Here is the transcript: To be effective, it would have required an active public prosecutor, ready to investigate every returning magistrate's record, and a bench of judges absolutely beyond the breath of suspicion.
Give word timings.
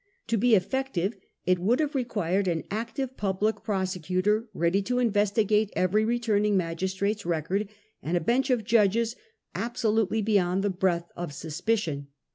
To 0.29 0.35
be 0.35 0.55
effective, 0.55 1.15
it 1.45 1.59
would 1.59 1.79
have 1.79 1.93
required 1.93 2.47
an 2.47 2.63
active 2.71 3.15
public 3.17 3.63
prosecutor, 3.63 4.49
ready 4.51 4.81
to 4.81 4.97
investigate 4.97 5.71
every 5.75 6.03
returning 6.03 6.57
magistrate's 6.57 7.23
record, 7.23 7.69
and 8.01 8.17
a 8.17 8.19
bench 8.19 8.49
of 8.49 8.63
judges 8.63 9.15
absolutely 9.53 10.23
beyond 10.23 10.63
the 10.63 10.71
breath 10.71 11.11
of 11.15 11.33
suspicion. 11.35 12.07